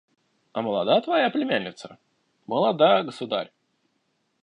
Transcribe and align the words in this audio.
–«А 0.53 0.63
молода 0.63 0.99
твоя 1.01 1.29
племянница?»– 1.29 1.99
«Молода, 2.47 3.03
государь». 3.03 3.51